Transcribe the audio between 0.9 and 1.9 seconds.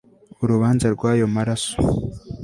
rw ayo maraso